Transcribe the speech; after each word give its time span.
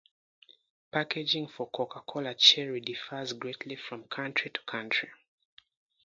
Packaging 0.91 1.47
for 1.47 1.69
Coca-Cola 1.69 2.33
Cherry 2.33 2.79
differs 2.81 3.33
greatly 3.33 3.75
from 3.75 4.05
country 4.05 4.49
to 4.49 4.59
country. 4.61 5.11